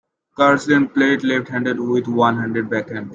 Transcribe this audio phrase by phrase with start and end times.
[0.35, 3.09] Carlsen played left-handed with a one-handed backhand.